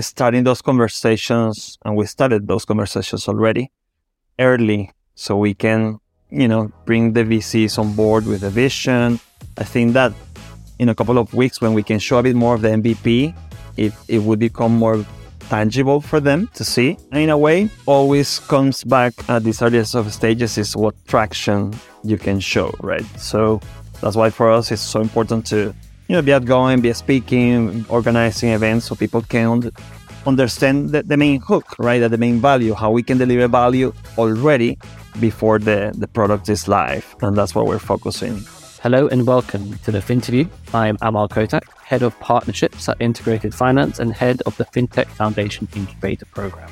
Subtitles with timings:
[0.00, 3.70] starting those conversations, and we started those conversations already
[4.38, 5.98] early, so we can,
[6.30, 9.20] you know, bring the VCs on board with the vision.
[9.58, 10.12] I think that
[10.78, 13.34] in a couple of weeks, when we can show a bit more of the MVP,
[13.76, 15.04] it, it would become more
[15.48, 16.96] tangible for them to see.
[17.10, 21.74] And in a way, always comes back at these earliest of stages is what traction
[22.02, 23.04] you can show, right?
[23.18, 23.60] So
[24.00, 25.74] that's why for us it's so important to
[26.08, 29.70] you know be outgoing, be speaking, organizing events so people can
[30.26, 31.98] understand the, the main hook, right?
[31.98, 34.78] The main value, how we can deliver value already
[35.20, 37.16] before the, the product is live.
[37.22, 38.42] And that's what we're focusing.
[38.82, 40.48] Hello and welcome to the FinterView.
[40.74, 45.68] I'm Amar Kotak, Head of Partnerships at Integrated Finance and Head of the FinTech Foundation
[45.76, 46.68] Incubator Program.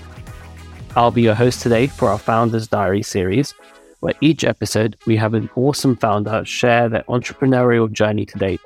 [0.97, 3.55] I'll be your host today for our Founders Diary series,
[4.01, 8.61] where each episode we have an awesome founder share their entrepreneurial journey to date.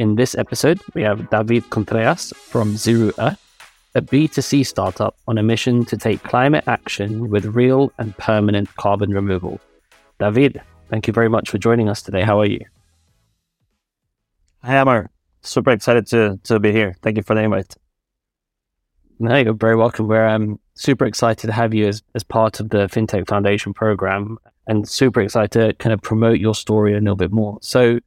[0.00, 3.38] In this episode, we have David Contreras from Zeru Earth,
[3.94, 9.10] a B2C startup on a mission to take climate action with real and permanent carbon
[9.10, 9.60] removal.
[10.18, 12.22] David, thank you very much for joining us today.
[12.22, 12.60] How are you?
[14.64, 15.10] Hi, Amar.
[15.42, 16.96] Super excited to, to be here.
[17.02, 17.76] Thank you for the invite.
[19.18, 20.08] No, you're very welcome.
[20.08, 24.38] We're um, super excited to have you as, as part of the FinTech Foundation program
[24.66, 27.58] and super excited to kind of promote your story a little bit more.
[27.60, 28.00] So,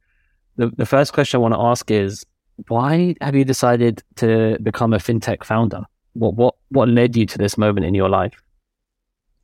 [0.56, 2.24] the, the first question I want to ask is
[2.68, 5.82] why have you decided to become a fintech founder?
[6.12, 8.40] What what what led you to this moment in your life?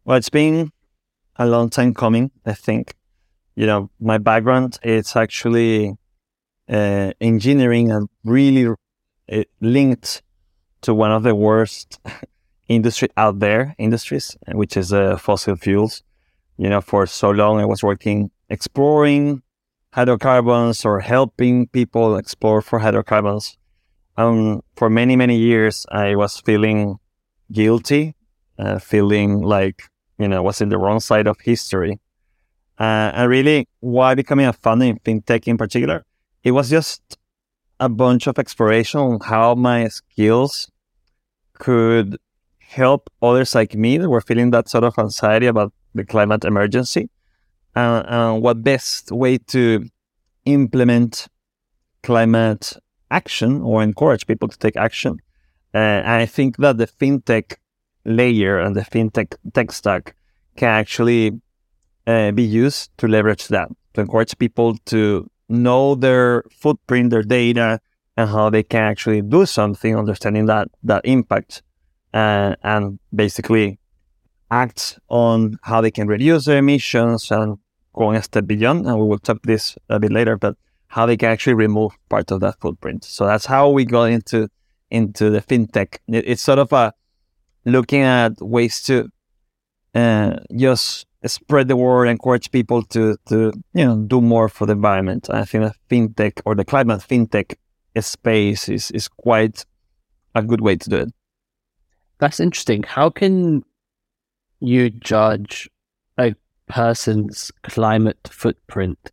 [0.04, 0.70] Well, it's been
[1.36, 2.30] a long time coming.
[2.46, 2.94] I think,
[3.56, 5.96] you know, my background is actually
[6.68, 8.74] uh, engineering and really
[9.32, 10.22] uh, linked
[10.82, 11.98] to one of the worst
[12.68, 16.02] industry out there industries, which is uh, fossil fuels.
[16.56, 19.42] You know, for so long I was working exploring
[19.92, 23.56] hydrocarbons or helping people explore for hydrocarbons.
[24.16, 26.98] Um, for many, many years, I was feeling
[27.50, 28.14] guilty,
[28.58, 29.82] uh, feeling like,
[30.18, 31.98] you know, was in the wrong side of history.
[32.78, 36.04] Uh, and really, why becoming a founder in fintech in particular?
[36.44, 37.18] It was just
[37.78, 40.70] a bunch of exploration on how my skills
[41.54, 42.16] could
[42.58, 47.10] help others like me that were feeling that sort of anxiety about the climate emergency
[47.76, 49.86] uh, uh, what best way to
[50.44, 51.28] implement
[52.02, 52.72] climate
[53.10, 55.18] action or encourage people to take action.
[55.74, 57.56] Uh, and I think that the fintech
[58.04, 60.14] layer and the fintech tech stack
[60.56, 61.40] can actually
[62.06, 67.80] uh, be used to leverage that, to encourage people to know their footprint, their data,
[68.16, 71.62] and how they can actually do something, understanding that that impact,
[72.12, 73.78] uh, and basically
[74.50, 77.58] act on how they can reduce their emissions and
[77.94, 78.86] going a step beyond.
[78.86, 80.56] And we will talk this a bit later, but
[80.88, 83.04] how they can actually remove part of that footprint.
[83.04, 84.48] So that's how we got into
[84.90, 85.98] into the fintech.
[86.08, 86.92] it's sort of a
[87.64, 89.08] looking at ways to
[89.94, 94.72] uh, just spread the word, encourage people to to you know do more for the
[94.72, 95.30] environment.
[95.30, 97.54] I think the fintech or the climate fintech
[98.00, 99.64] space is is quite
[100.34, 101.12] a good way to do it.
[102.18, 102.82] That's interesting.
[102.82, 103.64] How can
[104.60, 105.68] you judge
[106.18, 106.34] a
[106.68, 109.12] person's climate footprint?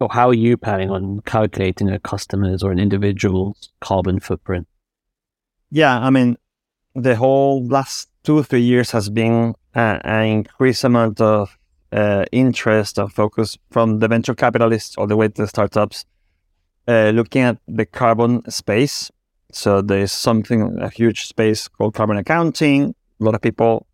[0.00, 4.68] Or how are you planning on calculating a customer's or an individual's carbon footprint?
[5.70, 6.36] Yeah, I mean,
[6.94, 11.58] the whole last two or three years has been uh, an increased amount of
[11.92, 16.04] uh, interest and focus from the venture capitalists all the way to the startups
[16.86, 19.10] uh, looking at the carbon space.
[19.52, 22.94] So there's something, a huge space called carbon accounting.
[23.20, 23.86] A lot of people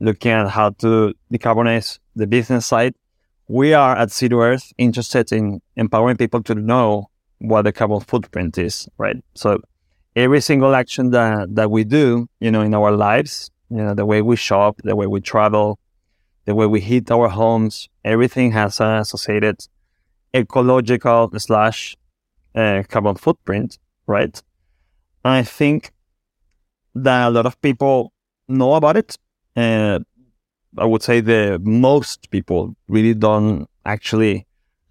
[0.00, 2.94] looking at how to decarbonize the business side.
[3.48, 8.58] We are at Zeru Earth interested in empowering people to know what the carbon footprint
[8.58, 9.16] is, right?
[9.34, 9.60] So
[10.16, 14.06] every single action that, that we do, you know, in our lives, you know, the
[14.06, 15.78] way we shop, the way we travel,
[16.44, 19.56] the way we heat our homes, everything has an associated
[20.34, 21.96] ecological slash
[22.54, 24.42] uh, carbon footprint, right?
[25.24, 25.92] I think
[26.94, 28.12] that a lot of people
[28.48, 29.16] know about it,
[29.56, 29.98] uh,
[30.78, 34.46] I would say the most people really don't actually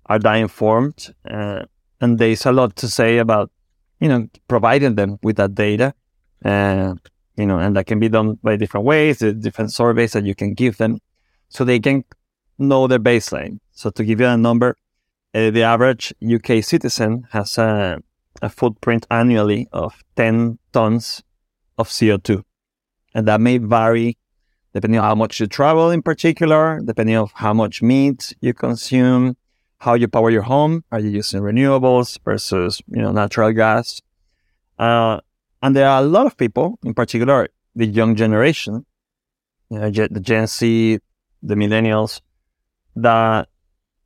[0.06, 1.64] are that informed, uh,
[2.02, 3.52] and there's a lot to say about
[4.00, 5.94] you know providing them with that data,
[6.44, 6.96] uh,
[7.38, 10.54] you know, and that can be done by different ways, different surveys that you can
[10.54, 11.00] give them,
[11.50, 12.04] so they can
[12.58, 13.60] know their baseline.
[13.72, 14.76] So to give you a number,
[15.34, 18.00] uh, the average UK citizen has a,
[18.42, 21.24] a footprint annually of 10 tons
[21.78, 22.44] of CO2,
[23.14, 24.18] and that may vary
[24.74, 29.36] depending on how much you travel in particular, depending on how much meat you consume,
[29.80, 30.84] how you power your home.
[30.92, 34.02] Are you using renewables versus, you know, natural gas?
[34.78, 35.20] Uh,
[35.62, 38.86] And there are a lot of people, in particular the young generation,
[39.70, 41.00] you know, the Gen Z,
[41.44, 42.22] the millennials,
[42.96, 43.48] that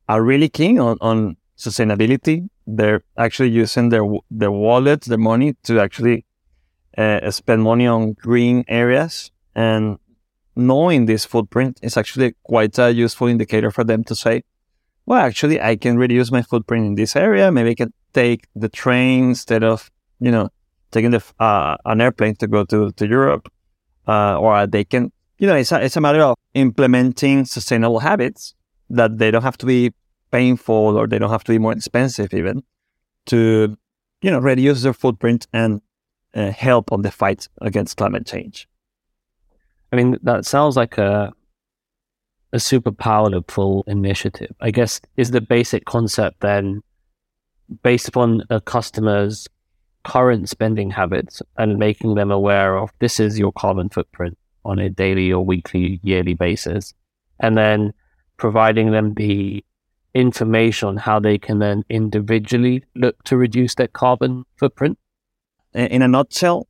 [0.08, 2.50] are really keen on, on sustainability.
[2.66, 6.26] They're actually using their their wallets, their money to actually
[6.98, 9.32] uh, spend money on green areas.
[9.56, 10.00] And
[10.56, 14.44] knowing this footprint is actually quite a useful indicator for them to say,
[15.06, 17.52] well, actually, I can reduce my footprint in this area.
[17.52, 20.50] Maybe I can take the train instead of, you know,
[20.92, 23.52] taking the, uh, an airplane to go to, to Europe.
[24.08, 28.54] Uh, or they can, you know, it's a, it's a matter of implementing sustainable habits
[28.90, 29.92] that they don't have to be
[30.32, 32.64] painful or they don't have to be more expensive even
[33.26, 33.78] to,
[34.22, 35.82] you know, reduce their footprint and
[36.34, 38.68] uh, help on the fight against climate change.
[39.94, 41.32] I mean, that sounds like a
[42.52, 44.56] a super powerful initiative.
[44.60, 46.82] I guess is the basic concept then
[47.84, 49.48] based upon a customer's
[50.04, 54.90] current spending habits and making them aware of this is your carbon footprint on a
[54.90, 56.94] daily or weekly, yearly basis,
[57.40, 57.94] and then
[58.38, 59.64] providing them the
[60.16, 64.98] information on how they can then individually look to reduce their carbon footprint?
[65.74, 66.68] In a nutshell,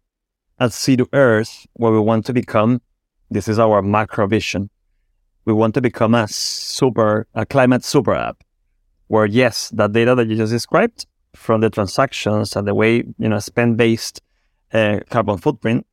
[0.60, 2.82] at Zeru Earth, where we want to become,
[3.34, 4.70] this is our macro vision.
[5.46, 8.44] We want to become a super, a climate super app,
[9.08, 13.30] where yes, that data that you just described from the transactions and the way you
[13.30, 14.22] know spend based
[14.74, 15.86] uh, carbon footprint,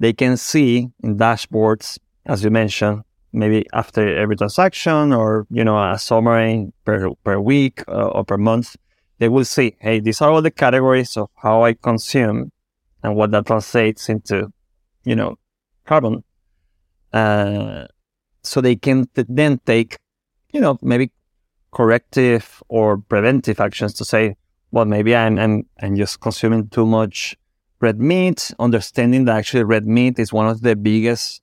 [0.00, 3.02] they can see in dashboards, as you mentioned,
[3.36, 8.38] maybe after every transaction or you know a summary per per week uh, or per
[8.38, 8.76] month
[9.18, 12.50] they will see hey these are all the categories of how i consume
[13.02, 14.50] and what that translates into
[15.04, 15.36] you know
[15.84, 16.24] carbon
[17.12, 17.86] uh,
[18.42, 19.98] so they can t- then take
[20.52, 21.10] you know maybe
[21.72, 24.36] corrective or preventive actions to say
[24.70, 27.36] well maybe i'm i'm, I'm just consuming too much
[27.80, 31.42] red meat understanding that actually red meat is one of the biggest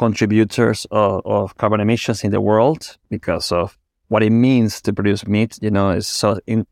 [0.00, 3.76] contributors of, of, carbon emissions in the world because of
[4.08, 5.58] what it means to produce meat.
[5.60, 6.66] You know, it's so in,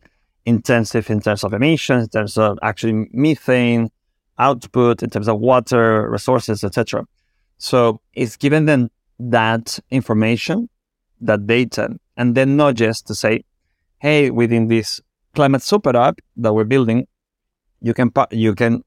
[0.47, 3.91] intensive in terms of emissions, in terms of actually methane
[4.39, 7.05] output, in terms of water resources, etc.
[7.59, 10.69] So it's given them that information,
[11.21, 13.45] that data, and then not just to say,
[13.99, 15.01] "Hey, within this
[15.35, 17.07] climate super app that we're building,
[17.81, 18.85] you can you can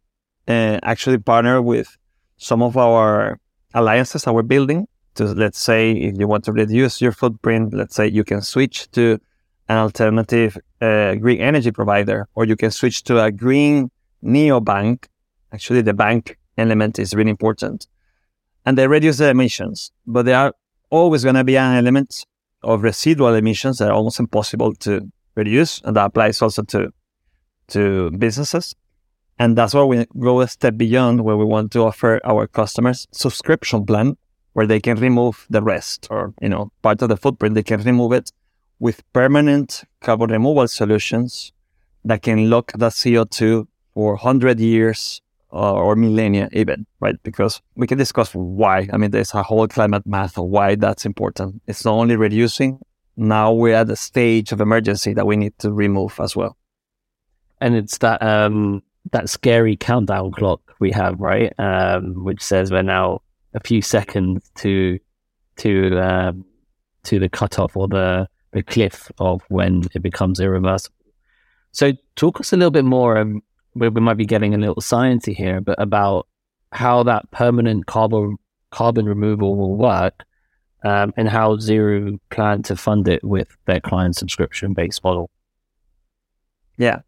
[0.47, 1.97] uh, actually partner with
[2.37, 3.39] some of our
[3.73, 7.95] alliances that we're building to let's say if you want to reduce your footprint let's
[7.95, 9.19] say you can switch to
[9.69, 13.89] an alternative uh, green energy provider or you can switch to a green
[14.23, 15.05] neobank.
[15.53, 17.87] Actually the bank element is really important
[18.65, 20.53] and they reduce the emissions but there are
[20.89, 22.25] always going to be an element
[22.63, 26.91] of residual emissions that are almost impossible to reduce and that applies also to
[27.71, 28.75] to businesses.
[29.39, 33.07] And that's why we go a step beyond where we want to offer our customers
[33.11, 34.17] subscription plan
[34.53, 37.81] where they can remove the rest or, you know, part of the footprint, they can
[37.81, 38.31] remove it
[38.79, 41.53] with permanent carbon removal solutions
[42.03, 47.21] that can lock the CO2 for 100 years or millennia even, right?
[47.23, 48.87] Because we can discuss why.
[48.91, 51.61] I mean, there's a whole climate math of why that's important.
[51.67, 52.79] It's not only reducing,
[53.17, 56.57] now we're at a stage of emergency that we need to remove as well.
[57.59, 58.81] And it's that um,
[59.11, 61.53] that scary countdown clock we have, right?
[61.59, 63.21] Um, which says we're now
[63.53, 64.99] a few seconds to
[65.57, 66.45] to um,
[67.03, 70.95] to the cutoff or the the cliff of when it becomes irreversible.
[71.71, 73.17] So, talk us a little bit more.
[73.17, 73.41] Um,
[73.75, 76.27] we, we might be getting a little sciencey here, but about
[76.71, 78.37] how that permanent carbon
[78.71, 80.23] carbon removal will work,
[80.83, 85.29] um, and how Zeru plan to fund it with their client subscription based model.
[86.77, 87.01] Yeah,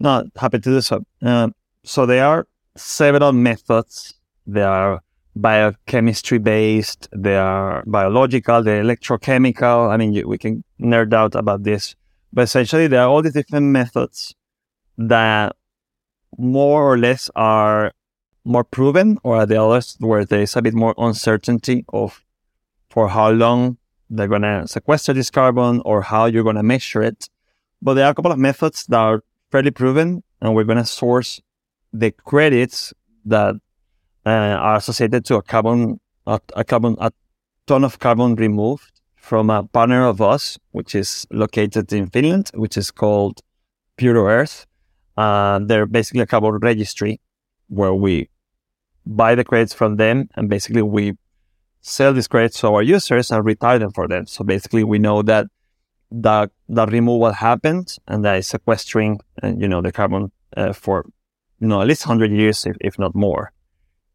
[0.00, 1.04] no, happy to do so.
[1.22, 1.50] Uh,
[1.84, 2.46] so there are
[2.76, 4.14] several methods.
[4.46, 5.00] There are
[5.36, 9.90] biochemistry based, they are biological, they're electrochemical.
[9.90, 11.94] I mean, we can nerd out about this,
[12.32, 14.34] but essentially there are all these different methods
[14.98, 15.56] that
[16.38, 17.92] more or less are
[18.44, 22.24] more proven, or are the others where there is a bit more uncertainty of
[22.90, 23.78] for how long
[24.10, 27.28] they're going to sequester this carbon or how you're going to measure it.
[27.80, 30.84] But there are a couple of methods that are fairly proven, and we're going to
[30.84, 31.40] source
[31.92, 32.92] the credits
[33.24, 33.54] that
[34.26, 37.12] uh, are associated to a carbon, a, a, carbon, a
[37.66, 42.76] ton of carbon removed from a partner of us, which is located in Finland, which
[42.76, 43.40] is called
[43.96, 44.66] Puro Earth.
[45.22, 47.20] Uh, they're basically a carbon registry
[47.68, 48.14] where we
[49.06, 51.04] buy the credits from them, and basically we
[51.80, 54.26] sell these credits to our users and retire them for them.
[54.26, 55.46] So basically, we know that
[56.10, 61.06] the the removal happened and that is sequestering uh, you know the carbon uh, for
[61.62, 63.52] you know, at least 100 years, if, if not more.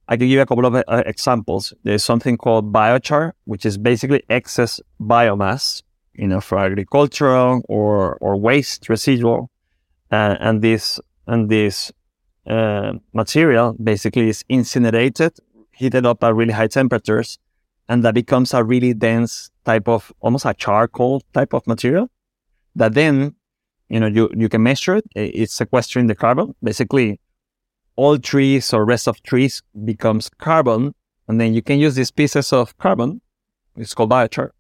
[0.10, 1.74] I can give you a couple of uh, examples.
[1.84, 5.82] There's something called biochar, which is basically excess biomass,
[6.14, 9.50] you know, for agricultural or, or waste residual.
[10.12, 11.92] Uh, and this, and this,
[12.48, 15.38] uh, material basically is incinerated,
[15.72, 17.40] heated up at really high temperatures,
[17.90, 22.10] and that becomes a really dense type of, almost a charcoal type of material
[22.76, 23.36] that then,
[23.90, 25.06] you know, you, you can measure it.
[25.16, 26.56] It's sequestering the carbon.
[26.64, 27.20] Basically,
[27.96, 30.94] all trees or rest of trees becomes carbon.
[31.28, 33.20] And then you can use these pieces of carbon,
[33.76, 34.52] it's called biochar,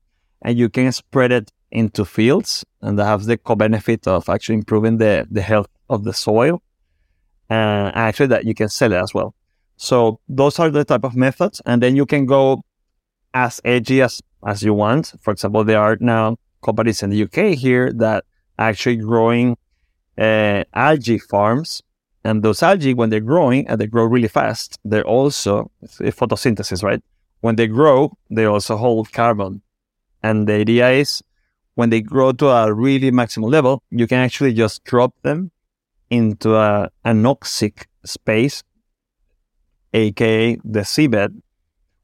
[0.41, 4.97] and you can spread it into fields and that has the co-benefit of actually improving
[4.97, 6.61] the, the health of the soil.
[7.49, 9.33] And actually that you can sell it as well.
[9.77, 11.61] So those are the type of methods.
[11.65, 12.63] And then you can go
[13.33, 15.13] as edgy as, as you want.
[15.21, 18.25] For example, there are now companies in the UK here that
[18.57, 19.57] actually growing
[20.17, 21.83] uh, algae farms
[22.27, 27.01] and those algae, when they're growing and they grow really fast, they're also photosynthesis, right?
[27.39, 29.61] When they grow, they also hold carbon.
[30.21, 31.23] And the idea is
[31.77, 35.51] when they grow to a really maximum level, you can actually just drop them
[36.09, 38.63] into a anoxic space,
[39.93, 41.31] aka the seabed,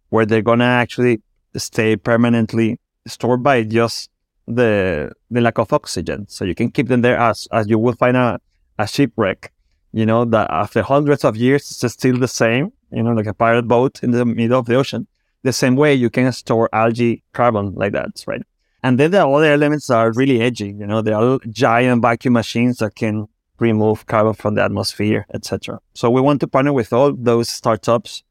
[0.09, 1.21] where they're gonna actually
[1.55, 4.09] stay permanently stored by just
[4.47, 6.27] the the lack of oxygen.
[6.27, 8.39] So you can keep them there as as you will find a,
[8.77, 9.51] a shipwreck
[9.93, 13.33] you know, that after hundreds of years, it's still the same, you know, like a
[13.33, 15.07] pirate boat in the middle of the ocean.
[15.43, 18.41] The same way you can store algae carbon like that, right?
[18.83, 22.77] And then the other elements are really edgy, you know, there are giant vacuum machines
[22.77, 23.27] that can
[23.59, 25.79] remove carbon from the atmosphere, etc.
[25.93, 28.23] So we want to partner with all those startups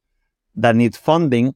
[0.56, 1.54] that need funding,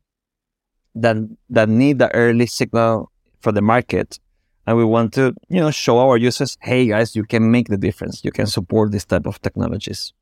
[0.94, 1.16] that
[1.50, 4.18] that need the early signal for the market,
[4.66, 7.76] and we want to you know show our users hey guys you can make the
[7.76, 8.24] difference.
[8.24, 10.14] You can support this type of technologies.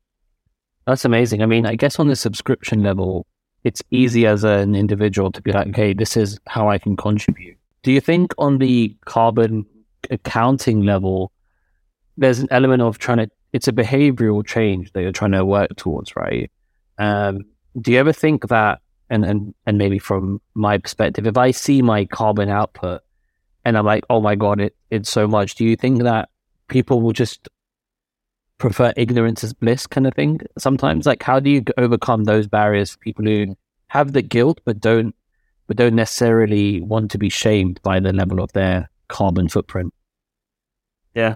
[0.85, 1.41] That's amazing.
[1.41, 3.25] I mean i guess on the subscription level
[3.63, 7.57] it's easy as an individual to be like okay this is how i can contribute
[7.85, 9.65] do you think on the carbon
[10.11, 11.31] accounting level
[12.17, 15.73] there's an element of trying to it's a behavioral change that you're trying to work
[15.77, 16.51] towards right
[16.97, 17.39] um,
[17.81, 21.81] do you ever think that and, and and maybe from my perspective if i see
[21.81, 23.01] my carbon output
[23.65, 25.55] and I'm like, oh my god, it it's so much.
[25.55, 26.29] Do you think that
[26.67, 27.49] people will just
[28.59, 31.07] prefer ignorance as bliss kind of thing sometimes?
[31.07, 35.15] Like, how do you overcome those barriers for people who have the guilt but don't
[35.67, 39.93] but don't necessarily want to be shamed by the level of their carbon footprint?
[41.13, 41.35] Yeah,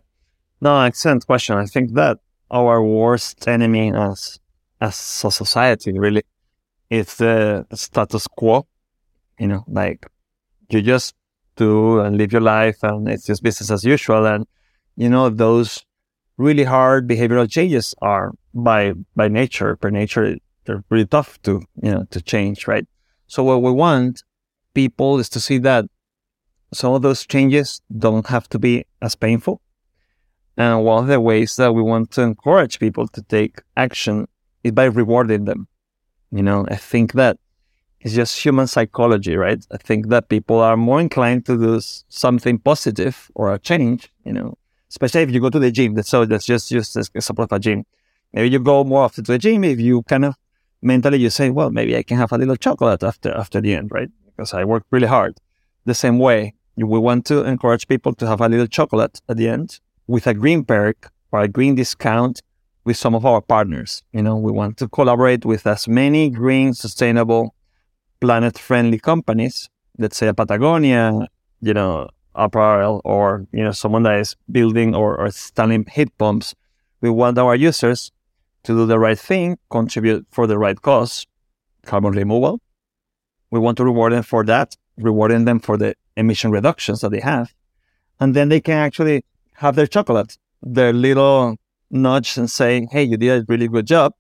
[0.62, 1.58] no, excellent question.
[1.58, 2.18] I think that
[2.52, 4.40] our worst enemy as
[4.82, 6.24] as a society really
[6.90, 8.68] is the status quo.
[9.40, 10.06] You know, like
[10.70, 11.16] you just
[11.56, 14.26] do and live your life and it's just business as usual.
[14.26, 14.48] And,
[14.96, 15.86] you know, those
[16.38, 21.92] really hard behavioral changes are by, by nature, per nature, they're pretty tough to, you
[21.92, 22.88] know, to change, right?
[23.30, 24.24] So what we want
[24.74, 25.86] people is to see that
[26.74, 29.62] some of those changes don't have to be as painful.
[30.58, 34.28] And one of the ways that we want to encourage people to take action
[34.64, 35.68] is by rewarding them.
[36.32, 37.38] You know, I think that
[38.02, 39.64] it's just human psychology, right?
[39.72, 44.34] I think that people are more inclined to do something positive or a change, you
[44.34, 44.58] know,
[44.90, 46.02] especially if you go to the gym.
[46.02, 47.86] So that's just just an example of a gym.
[48.34, 50.36] Maybe you go more often to the gym if you kind of
[50.82, 53.92] mentally you say, well, maybe I can have a little chocolate after after the end,
[53.92, 54.10] right?
[54.26, 55.38] Because I worked really hard.
[55.86, 59.48] The same way, we want to encourage people to have a little chocolate at the
[59.48, 62.42] end with a green perk or a green discount
[62.86, 64.04] with some of our partners.
[64.14, 67.56] You know, we want to collaborate with as many green, sustainable
[68.20, 71.28] planet friendly companies, let's say a Patagonia,
[71.62, 76.56] you know, apparel or, you know, someone that is building or, or installing heat pumps,
[77.02, 78.12] we want our users
[78.64, 81.26] to do the right thing, contribute for the right cause,
[81.86, 82.60] carbon removal.
[83.52, 87.20] We want to reward them for that, rewarding them for the emission reductions that they
[87.20, 87.54] have.
[88.20, 89.24] And then they can actually
[89.54, 91.56] have their chocolate, their little
[91.90, 94.14] nudge and saying, Hey, you did a really good job.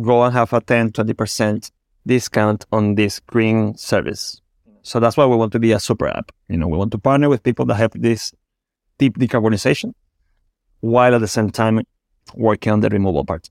[0.00, 1.70] Go and have a 10, 20%
[2.06, 4.40] discount on this green service.
[4.82, 6.32] So that's why we want to be a super app.
[6.48, 8.32] You know, we want to partner with people that have this
[8.98, 9.92] deep decarbonization
[10.80, 11.80] while at the same time
[12.34, 13.50] working on the removal part.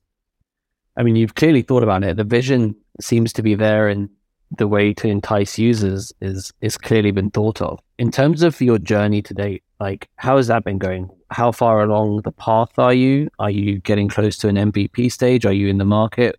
[1.00, 2.18] I mean, you've clearly thought about it.
[2.18, 4.10] The vision seems to be there and
[4.58, 7.80] the way to entice users is is clearly been thought of.
[7.98, 11.08] In terms of your journey to date, like how has that been going?
[11.30, 13.30] How far along the path are you?
[13.38, 15.46] Are you getting close to an MVP stage?
[15.46, 16.38] Are you in the market?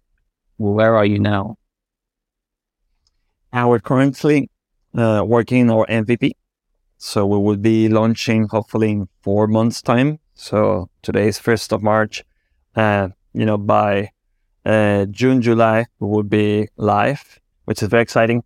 [0.57, 1.57] Where are you now?
[3.51, 4.51] And we're currently
[4.95, 6.33] uh, working our MVP.
[6.99, 10.19] So we will be launching hopefully in four months time.
[10.35, 12.23] So today is 1st of March.
[12.75, 14.11] Uh, you know, by
[14.65, 18.43] uh, June, July, will be live, which is very exciting.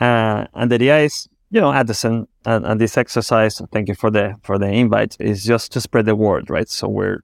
[0.00, 4.10] Uh, and the idea is, you know, Addison and, and this exercise, thank you for
[4.10, 6.68] the for the invite, is just to spread the word, right?
[6.68, 7.20] So we're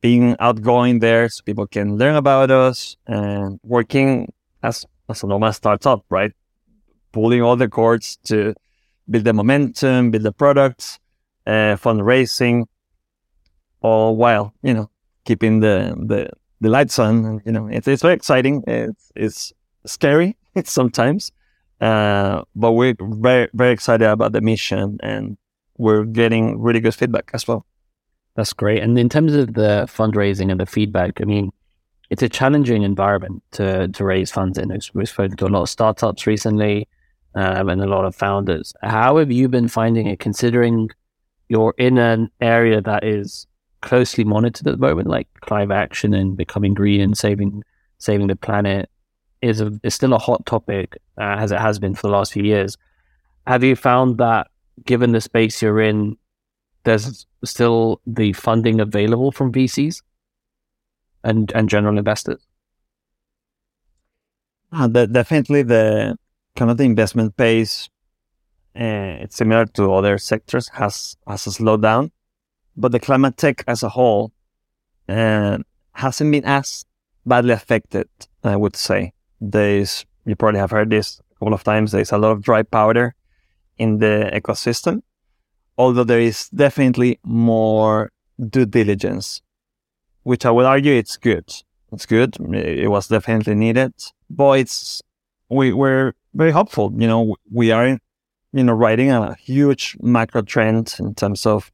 [0.00, 4.32] being outgoing there so people can learn about us and working
[4.62, 6.32] as, as a normal startup, right?
[7.12, 8.54] Pulling all the cords to
[9.08, 10.98] build the momentum, build the products,
[11.46, 12.66] uh, fundraising,
[13.80, 14.90] all while, you know,
[15.24, 16.28] keeping the, the,
[16.60, 17.24] the lights on.
[17.24, 18.62] And, you know, it's, it's very exciting.
[18.66, 19.52] It's, it's
[19.84, 21.32] scary sometimes.
[21.80, 25.36] Uh, but we're very, very excited about the mission and
[25.76, 27.66] we're getting really good feedback as well.
[28.34, 28.82] That's great.
[28.82, 31.52] And in terms of the fundraising and the feedback, I mean,
[32.10, 34.76] it's a challenging environment to, to raise funds in.
[34.94, 36.88] We've spoken to a lot of startups recently
[37.34, 38.72] um, and a lot of founders.
[38.82, 40.90] How have you been finding it, considering
[41.48, 43.46] you're in an area that is
[43.86, 47.62] closely monitored at the moment, like climate action and becoming green and saving
[47.98, 48.90] saving the planet
[49.40, 52.32] is a, is still a hot topic uh, as it has been for the last
[52.32, 52.76] few years.
[53.46, 54.48] Have you found that,
[54.84, 56.16] given the space you're in,
[56.82, 60.02] there's still the funding available from VCs
[61.22, 62.44] and and general investors?
[64.72, 66.18] Uh, the, definitely, the
[66.56, 67.88] kind of the investment pace,
[68.74, 72.10] uh, it's similar to other sectors, has has a slowdown,
[72.76, 74.32] but the climate tech as a whole
[75.08, 75.58] uh,
[75.92, 76.84] hasn't been as
[77.24, 78.08] badly affected.
[78.44, 81.92] I would say there's you probably have heard this a couple of times.
[81.92, 83.14] There's a lot of dry powder
[83.78, 85.02] in the ecosystem,
[85.78, 88.10] although there is definitely more
[88.50, 89.42] due diligence,
[90.22, 91.52] which I would argue it's good.
[91.92, 92.36] It's good.
[92.54, 93.92] It was definitely needed,
[94.28, 95.02] but it's
[95.48, 96.92] we we're very hopeful.
[96.96, 97.98] You know, we are,
[98.52, 101.70] you know, riding a huge macro trend in terms of,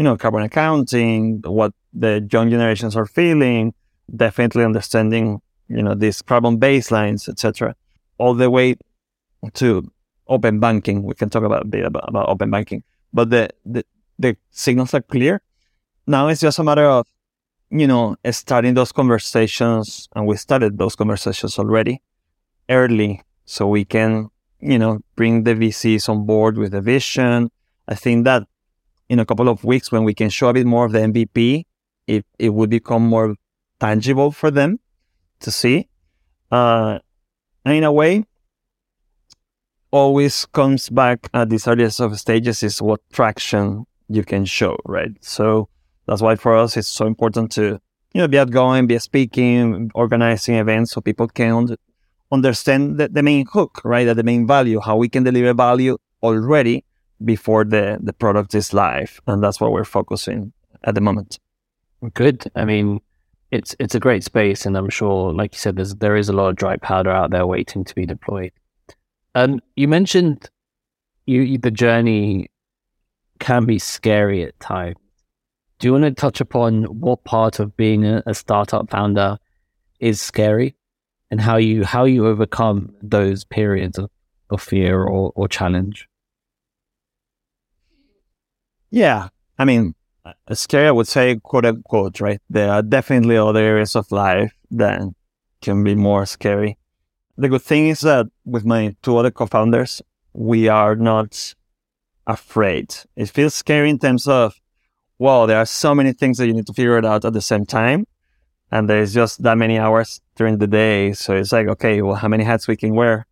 [0.00, 3.74] you know, carbon accounting, what the young generations are feeling,
[4.16, 7.76] definitely understanding, you know, these carbon baselines, etc.,
[8.16, 8.76] all the way
[9.52, 9.86] to
[10.26, 11.02] open banking.
[11.02, 13.84] We can talk about a bit about, about open banking, but the, the
[14.18, 15.42] the signals are clear.
[16.06, 17.06] Now it's just a matter of,
[17.68, 22.00] you know, starting those conversations, and we started those conversations already
[22.70, 27.50] early so we can, you know, bring the VCs on board with the vision.
[27.86, 28.44] I think that
[29.10, 31.64] in a couple of weeks, when we can show a bit more of the MVP,
[32.06, 33.34] it, it would become more
[33.80, 34.78] tangible for them
[35.40, 35.88] to see.
[36.50, 37.00] Uh,
[37.64, 38.24] and in a way,
[39.90, 45.10] always comes back at these earliest of stages is what traction you can show, right?
[45.20, 45.68] So
[46.06, 47.80] that's why for us it's so important to
[48.14, 51.76] you know be outgoing, be speaking, organizing events so people can
[52.30, 54.04] understand the, the main hook, right?
[54.04, 56.84] the main value, how we can deliver value already
[57.24, 59.20] before the, the product is live.
[59.26, 60.52] And that's what we're focusing
[60.84, 61.38] at the moment.
[62.14, 62.50] Good.
[62.56, 63.00] I mean,
[63.50, 66.32] it's it's a great space, and I'm sure, like you said, there's there is a
[66.32, 68.52] lot of dry powder out there waiting to be deployed.
[69.34, 70.48] And you mentioned
[71.26, 72.48] you the journey
[73.40, 74.96] can be scary at times.
[75.78, 79.38] Do you want to touch upon what part of being a, a startup founder
[80.00, 80.74] is scary
[81.30, 84.10] and how you how you overcome those periods of,
[84.50, 86.08] of fear or, or challenge.
[88.90, 89.28] Yeah.
[89.58, 89.94] I mean,
[90.52, 92.40] scary, I would say, quote unquote, right?
[92.48, 95.02] There are definitely other areas of life that
[95.60, 96.78] can be more scary.
[97.36, 101.54] The good thing is that with my two other co founders, we are not
[102.26, 102.94] afraid.
[103.16, 104.54] It feels scary in terms of,
[105.18, 107.40] well, there are so many things that you need to figure it out at the
[107.40, 108.06] same time
[108.70, 111.12] and there's just that many hours during the day.
[111.12, 113.26] So it's like, okay, well, how many hats we can wear?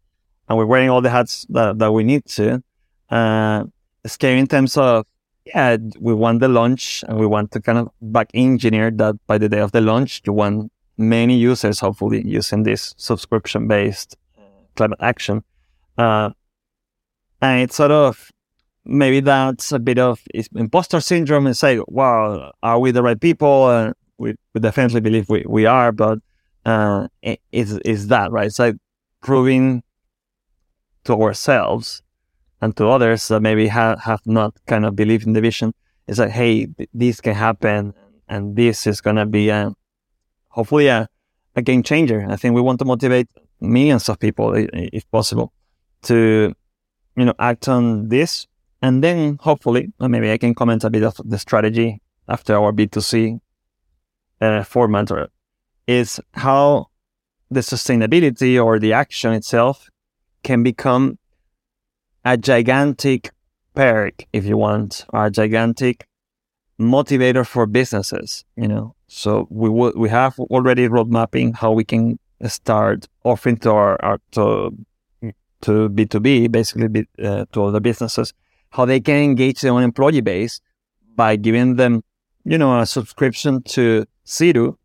[0.49, 2.62] And we're wearing all the hats that, that we need to.
[3.09, 3.64] Uh,
[4.07, 5.07] scary in terms of,
[5.49, 9.39] yeah, we want the launch and we want to kind of back engineer that by
[9.39, 14.17] the day of the launch, you want many users, hopefully, using this subscription based
[14.77, 15.43] climate action.
[15.97, 16.31] Uh,
[17.41, 18.31] and it's sort of,
[18.85, 20.21] maybe that's a bit of
[20.55, 23.65] imposter syndrome and say, wow, are we the right people?
[23.65, 26.19] Uh, we, we definitely believe we, we are, but
[26.67, 28.47] uh, it, it's, it's that, right?
[28.47, 28.77] It's like
[29.23, 29.83] proving
[31.05, 32.03] to ourselves
[32.61, 35.73] and to others that maybe have, have not kind of believed in the vision.
[36.07, 37.94] It's like, hey, this can happen
[38.29, 39.73] and this is going to be a,
[40.49, 41.09] hopefully a,
[41.55, 42.27] a game changer.
[42.29, 43.29] I think we want to motivate
[43.61, 45.53] millions of people, if possible,
[46.03, 46.55] to,
[47.16, 48.47] you know, act on this.
[48.81, 53.40] And then hopefully, maybe I can comment a bit of the strategy after our B2C
[54.40, 55.29] uh, for mentor
[55.87, 56.87] is how
[57.51, 59.88] the sustainability or the action itself
[60.42, 61.18] can become
[62.25, 63.31] a gigantic
[63.75, 66.07] perk, if you want, a gigantic
[66.81, 68.95] motivator for businesses, you know.
[69.07, 74.19] So we we have already road mapping how we can start offering to our, our
[74.33, 74.77] to
[75.63, 78.35] to B two B, basically uh, to other businesses,
[78.71, 80.61] how they can engage their own employee base
[81.17, 82.05] by giving them,
[82.45, 84.77] you know, a subscription to Zeru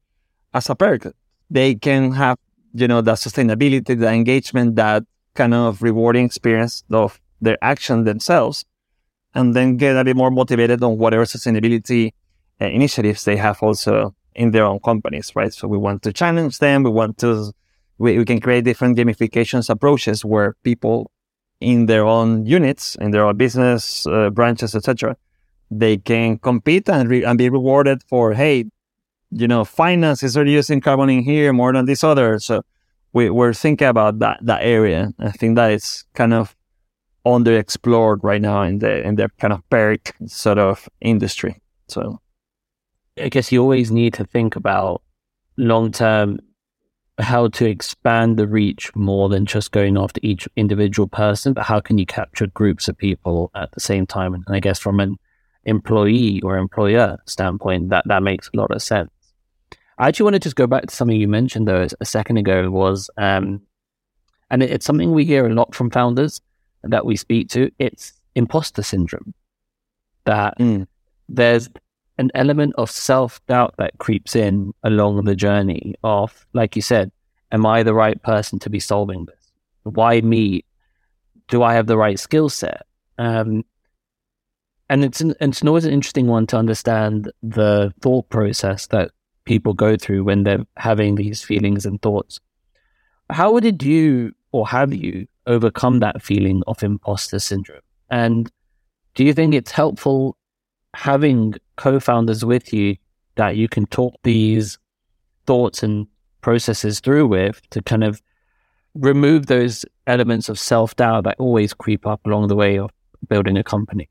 [0.54, 1.14] as a perk.
[1.52, 2.40] They can have,
[2.74, 5.04] you know, the sustainability, the engagement, that
[5.36, 8.66] kind of rewarding experience of their actions themselves,
[9.36, 12.12] and then get a bit more motivated on whatever sustainability
[12.62, 15.54] uh, initiatives they have also in their own companies, right?
[15.54, 16.84] So we want to challenge them.
[16.84, 17.52] We want to,
[17.98, 21.12] we, we can create different gamifications approaches where people
[21.60, 25.16] in their own units, in their own business uh, branches, etc.,
[25.72, 28.66] they can compete and, re- and be rewarded for, hey,
[29.32, 32.38] you know, finance is reducing carbon in here more than this other.
[32.40, 32.64] So
[33.14, 35.12] we, we're thinking about that that area.
[35.20, 36.56] I think that is kind of
[37.26, 41.62] underexplored right now in the in the kind of perk sort of industry.
[41.88, 42.20] So
[43.20, 45.02] I guess you always need to think about
[45.58, 46.40] long term
[47.20, 51.80] how to expand the reach more than just going after each individual person, but how
[51.80, 54.34] can you capture groups of people at the same time?
[54.34, 55.18] And I guess from an
[55.66, 59.12] employee or employer standpoint, that, that makes a lot of sense.
[60.00, 62.72] I actually want to just go back to something you mentioned though a second ago
[62.72, 63.62] was, um,
[64.50, 66.42] and it, it's something we hear a lot from founders
[66.84, 67.72] that we speak to.
[67.80, 69.34] It's imposter syndrome.
[70.26, 70.88] That mm.
[71.28, 71.70] there's
[72.18, 77.12] an element of self doubt that creeps in along the journey of, like you said,
[77.52, 79.52] am I the right person to be solving this?
[79.84, 80.66] Why me?
[81.50, 82.84] Do I have the right skill set?
[83.18, 83.66] Um,
[84.90, 89.12] and it's an, it's always an interesting one to understand the thought process that
[89.46, 92.40] people go through when they're having these feelings and thoughts.
[93.30, 97.82] How did you or have you overcome that feeling of imposter syndrome?
[98.10, 98.52] And
[99.16, 100.38] do you think it's helpful
[100.94, 102.96] having co-founders with you
[103.36, 104.78] that you can talk these
[105.46, 106.08] thoughts and
[106.42, 108.22] processes through with to kind of
[108.94, 112.92] remove those elements of self-doubt that always creep up along the way of
[113.28, 114.08] building a company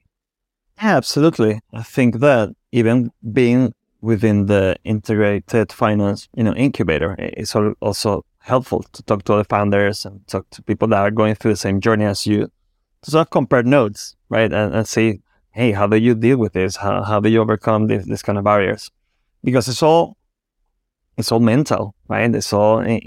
[0.78, 7.54] yeah absolutely i think that even being within the integrated finance you know incubator is
[7.80, 11.52] also helpful to talk to other founders and talk to people that are going through
[11.52, 12.50] the same journey as you
[13.02, 15.20] to sort of compare notes right and, and see
[15.52, 16.76] hey, how do you deal with this?
[16.76, 18.90] How, how do you overcome this, kind of barriers?
[19.44, 20.16] Because it's all,
[21.16, 22.34] it's all mental, right?
[22.34, 23.00] It's all in,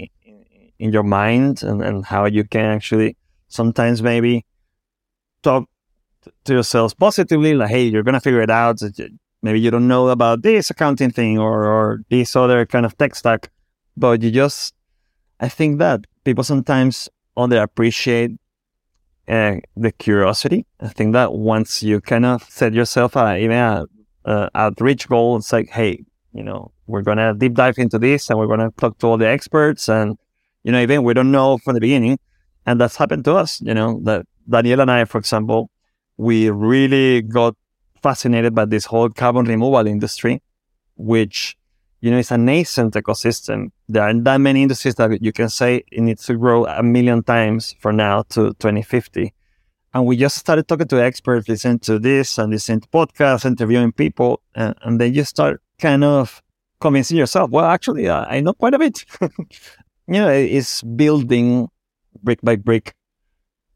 [0.78, 3.16] in your mind and, and how you can actually
[3.48, 4.44] sometimes maybe
[5.42, 5.68] talk
[6.44, 8.80] to yourselves positively, like, hey, you're going to figure it out.
[8.82, 8.90] Uh,
[9.42, 13.16] maybe you don't know about this accounting thing or, or this other kind of tech
[13.16, 13.50] stack,
[13.96, 14.72] but you just,
[15.38, 18.38] I think that people sometimes underappreciate
[19.28, 20.66] uh, the curiosity.
[20.80, 23.84] I think that once you kind of set yourself a, even a,
[24.24, 28.38] a outreach goal, it's like, hey, you know, we're to deep dive into this and
[28.38, 29.88] we're to talk to all the experts.
[29.88, 30.16] And,
[30.64, 32.18] you know, even we don't know from the beginning.
[32.64, 35.70] And that's happened to us, you know, that Daniel and I, for example,
[36.16, 37.54] we really got
[38.02, 40.42] fascinated by this whole carbon removal industry,
[40.96, 41.55] which
[42.00, 43.70] you know, it's a nascent ecosystem.
[43.88, 47.22] There aren't that many industries that you can say it needs to grow a million
[47.22, 49.32] times from now to 2050.
[49.94, 53.92] And we just started talking to experts, listening to this and listening to podcasts, interviewing
[53.92, 56.42] people, and, and then you start kind of
[56.80, 59.04] convincing yourself, well, actually, I know quite a bit.
[59.20, 61.68] you know, it's building
[62.22, 62.94] brick by brick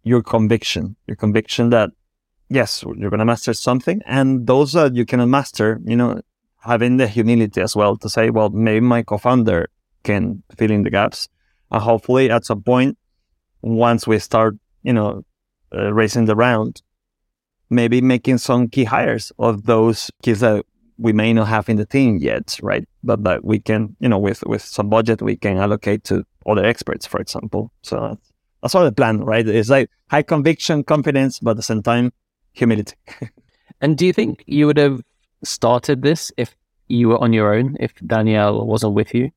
[0.03, 1.91] your conviction, your conviction that
[2.51, 4.03] yes, you're going to master something.
[4.05, 6.21] And those that you cannot master, you know,
[6.61, 9.69] having the humility as well to say, well, maybe my co-founder
[10.03, 11.29] can fill in the gaps.
[11.71, 12.99] And hopefully at some point,
[13.63, 15.25] once we start, you know,
[15.75, 16.83] uh, raising the round,
[17.69, 20.65] maybe making some key hires of those kids that
[20.99, 22.87] we may not have in the team yet, right?
[23.03, 26.65] But that we can, you know, with, with some budget, we can allocate to other
[26.65, 27.73] experts, for example.
[27.83, 29.47] So that's, that's all the plan, right?
[29.47, 32.13] It's like high conviction, confidence, but at the same time,
[32.53, 32.97] humility.
[33.81, 35.01] and do you think you would have
[35.43, 36.57] started this if
[36.89, 39.31] you were on your own, if Daniel wasn't with you?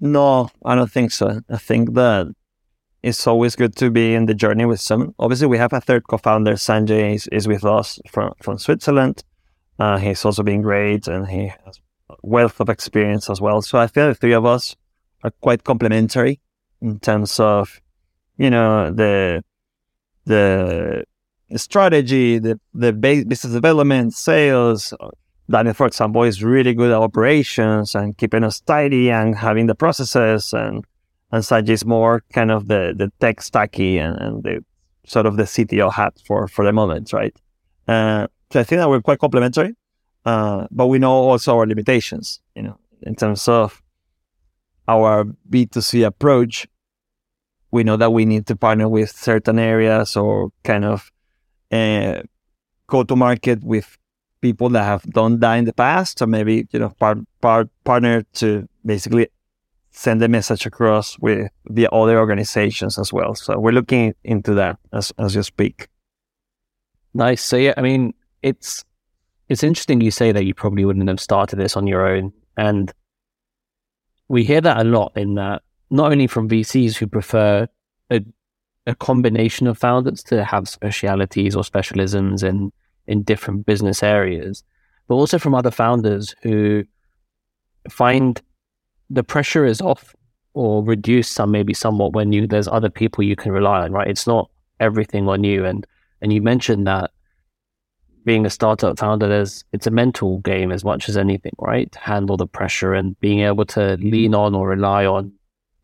[0.00, 1.40] No, I don't think so.
[1.48, 2.26] I think that
[3.02, 5.14] it's always good to be in the journey with someone.
[5.18, 9.22] Obviously, we have a third co-founder, Sanjay, is, is with us from, from Switzerland.
[9.78, 11.80] Uh, he's also been great and he has
[12.22, 13.62] wealth of experience as well.
[13.62, 14.76] So I feel the three of us
[15.22, 16.40] are quite complementary
[16.80, 17.80] in terms of,
[18.36, 19.42] you know, the
[20.24, 21.04] the
[21.54, 24.92] strategy, the the business development, sales.
[25.48, 29.76] Daniel, for example, is really good at operations and keeping us tidy and having the
[29.76, 30.84] processes, and
[31.30, 34.64] and Sanjay is more kind of the the tech stacky and, and the
[35.06, 37.34] sort of the CTO hat for for the moment, right?
[37.86, 39.74] Uh, so I think that we're quite complementary.
[40.24, 43.80] Uh, but we know also our limitations, you know, in terms of
[44.88, 46.66] our B2C approach.
[47.70, 51.12] We know that we need to partner with certain areas or kind of
[51.72, 52.22] uh,
[52.86, 53.96] go to market with
[54.40, 58.22] people that have done that in the past, or maybe you know part, part partner
[58.34, 59.28] to basically
[59.90, 63.34] send the message across with the other organizations as well.
[63.34, 65.88] So we're looking into that as as you speak.
[67.14, 67.42] Nice.
[67.42, 68.84] So yeah, I mean, it's
[69.48, 72.92] it's interesting you say that you probably wouldn't have started this on your own, and
[74.28, 77.66] we hear that a lot in that not only from VCs who prefer
[78.10, 78.20] a
[78.86, 82.72] a combination of founders to have specialities or specialisms in
[83.06, 84.64] in different business areas,
[85.08, 86.84] but also from other founders who
[87.88, 88.42] find
[89.10, 90.14] the pressure is off
[90.54, 94.08] or reduced some maybe somewhat when you there's other people you can rely on, right?
[94.08, 95.64] It's not everything on you.
[95.64, 95.86] And
[96.22, 97.10] and you mentioned that
[98.24, 101.90] being a startup founder, there's it's a mental game as much as anything, right?
[101.92, 105.32] To handle the pressure and being able to lean on or rely on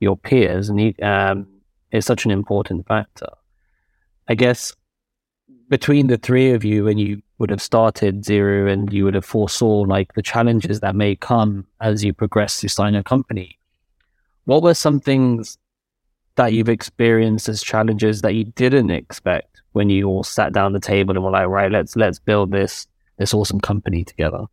[0.01, 1.47] your peers and um,
[1.93, 3.29] is such an important factor.
[4.29, 4.75] I guess
[5.69, 9.25] between the three of you, when you would have started Zeru and you would have
[9.25, 13.59] foresaw like the challenges that may come as you progress to sign a company,
[14.45, 15.59] what were some things
[16.37, 20.81] that you've experienced as challenges that you didn't expect when you all sat down the
[20.81, 22.87] table and were like, right, let's let's build this
[23.19, 24.45] this awesome company together?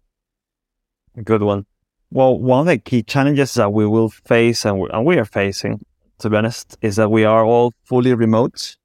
[1.23, 1.65] Good one.
[2.12, 5.25] Well, one of the key challenges that we will face and we, and we are
[5.25, 5.86] facing,
[6.19, 8.77] to be honest, is that we are all fully remote.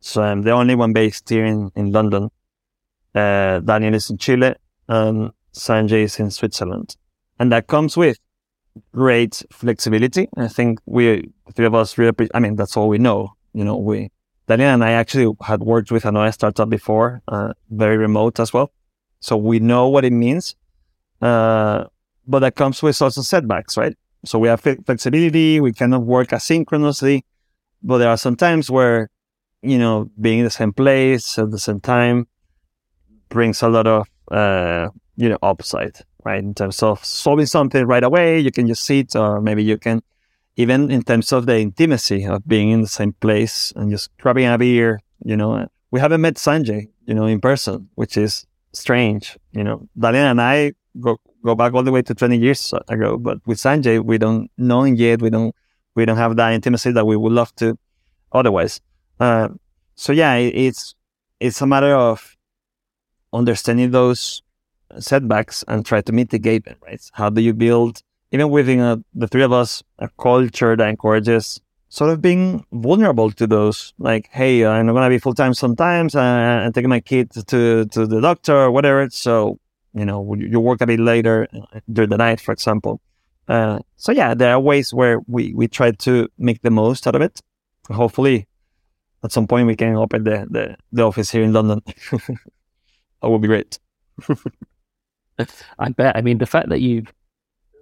[0.00, 2.30] So I'm the only one based here in, in London.
[3.14, 4.54] Uh, Daniel is in Chile
[4.88, 6.96] and Sanjay is in Switzerland.
[7.38, 8.18] And that comes with
[8.92, 10.28] great flexibility.
[10.36, 13.34] I think we, three of us really, I mean, that's all we know.
[13.52, 14.10] You know, we,
[14.46, 18.72] Daniel and I actually had worked with another startup before, uh, very remote as well.
[19.20, 20.54] So we know what it means.
[21.22, 21.84] Uh,
[22.26, 23.96] but that comes with also setbacks, right?
[24.24, 25.60] So we have flexibility.
[25.60, 27.22] We cannot work asynchronously,
[27.82, 29.10] but there are some times where
[29.64, 32.26] you know, being in the same place at the same time
[33.30, 36.44] brings a lot of, uh, you know, upside, right?
[36.44, 40.02] In terms of solving something right away, you can just sit, or maybe you can,
[40.56, 44.46] even in terms of the intimacy of being in the same place and just grabbing
[44.46, 45.66] a beer, you know.
[45.90, 49.38] We haven't met Sanjay, you know, in person, which is strange.
[49.52, 53.18] You know, Daniel and I go go back all the way to 20 years ago,
[53.18, 55.22] but with Sanjay, we don't know him yet.
[55.22, 55.54] We don't
[55.94, 57.78] we don't have that intimacy that we would love to
[58.32, 58.80] otherwise.
[59.20, 59.48] Uh,
[59.94, 60.94] so yeah, it, it's
[61.40, 62.36] it's a matter of
[63.32, 64.42] understanding those
[64.98, 66.76] setbacks and try to mitigate them.
[66.84, 67.00] Right?
[67.12, 68.02] How do you build
[68.32, 73.30] even within a, the three of us a culture that encourages sort of being vulnerable
[73.30, 77.84] to those like hey i'm to be full-time sometimes uh, i'm taking my kid to
[77.86, 79.60] to the doctor or whatever so
[79.94, 83.00] you know you work a bit later uh, during the night for example
[83.48, 87.14] uh, so yeah there are ways where we we try to make the most out
[87.14, 87.40] of it
[87.90, 88.46] hopefully
[89.24, 91.82] at some point we can open the, the, the office here in London.
[92.10, 92.28] that
[93.22, 93.78] would be great.
[95.78, 96.16] I bet.
[96.16, 97.12] I mean, the fact that you've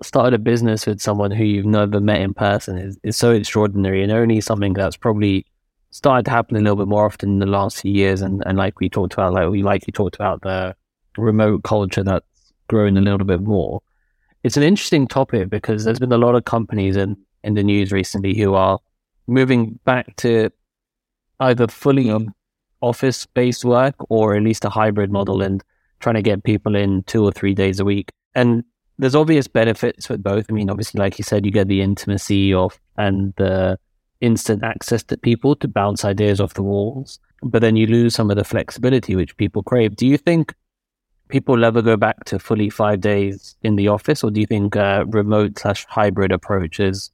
[0.02, 4.02] started a business with someone who you've never met in person is, is so extraordinary
[4.02, 5.44] and only something that's probably
[5.90, 8.22] started to happen a little bit more often in the last few years.
[8.22, 10.76] And, and like we talked about, like we like you talked about the
[11.16, 12.26] remote culture that's
[12.68, 13.80] growing a little bit more.
[14.42, 17.92] It's an interesting topic because there's been a lot of companies in, in the news
[17.92, 18.78] recently who are
[19.26, 20.50] moving back to
[21.40, 22.12] either fully
[22.80, 25.62] office based work or at least a hybrid model and
[26.00, 28.10] trying to get people in two or three days a week.
[28.34, 28.64] And
[28.98, 30.46] there's obvious benefits with both.
[30.48, 33.78] I mean, obviously, like you said, you get the intimacy of and the
[34.20, 38.30] instant access to people to bounce ideas off the walls, but then you lose some
[38.30, 39.96] of the flexibility which people crave.
[39.96, 40.54] Do you think
[41.32, 44.76] people ever go back to fully five days in the office, or do you think
[44.76, 47.10] a remote slash hybrid approach is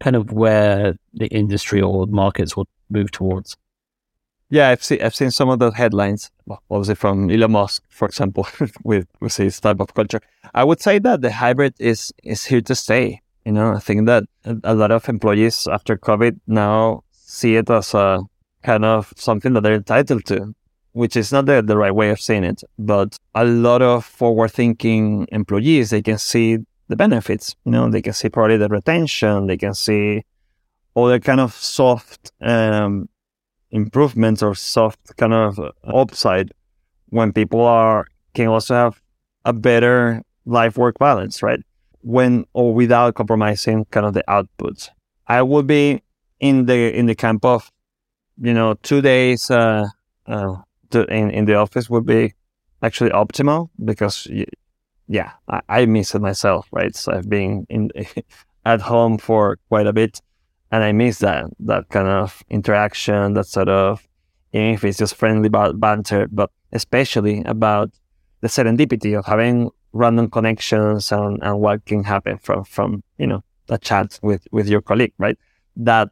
[0.00, 3.56] kind of where the industry or markets will move towards?
[4.48, 6.30] Yeah, I've seen I've seen some of the headlines,
[6.70, 8.48] obviously from Elon Musk, for example,
[8.82, 10.22] with with his type of culture.
[10.54, 13.20] I would say that the hybrid is is here to stay.
[13.44, 14.24] You know, I think that
[14.64, 18.22] a lot of employees after COVID now see it as a
[18.62, 20.54] kind of something that they're entitled to,
[20.92, 22.62] which is not the, the right way of saying it.
[22.78, 27.54] But a lot of forward thinking employees, they can see the benefits.
[27.64, 30.24] You know, they can see probably the retention, they can see
[30.94, 33.08] all the kind of soft um,
[33.70, 36.50] improvements or soft kind of upside
[37.10, 39.00] when people are can also have
[39.44, 41.60] a better life work balance, right?
[42.02, 44.90] When or without compromising kind of the outputs.
[45.26, 46.02] I would be
[46.40, 47.70] in the in the camp of,
[48.40, 49.88] you know, two days uh,
[50.26, 50.56] uh,
[50.90, 52.34] to, in in the office would be
[52.82, 54.26] actually optimal because
[55.08, 56.94] yeah, I, I miss it myself, right?
[56.94, 57.90] So I've been in
[58.64, 60.20] at home for quite a bit,
[60.70, 64.06] and I miss that that kind of interaction, that sort of
[64.52, 67.90] even if it's just friendly banter, but especially about
[68.40, 73.42] the serendipity of having random connections and, and what can happen from from you know
[73.68, 75.38] a chat with with your colleague, right?
[75.76, 76.10] That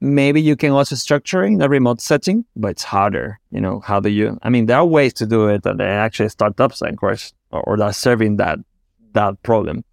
[0.00, 3.38] maybe you can also structure in a remote setting, but it's harder.
[3.50, 4.38] You know, how do you?
[4.42, 7.82] I mean, there are ways to do it, and actually startups, of course, or, or
[7.82, 8.58] are serving that
[9.12, 9.84] that problem.